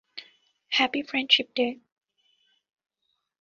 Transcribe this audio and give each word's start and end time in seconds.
Happy 0.71 1.01
friendship 1.01 1.47
day. 1.55 1.67